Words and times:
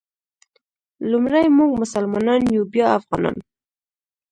لومړی 1.11 1.45
مونږ 1.57 1.71
مسلمانان 1.81 2.41
یو 2.55 2.63
بیا 2.73 2.87
افغانان. 2.99 3.37